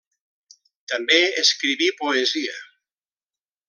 També 0.93 1.19
escriví 1.43 1.93
poesia. 2.03 2.61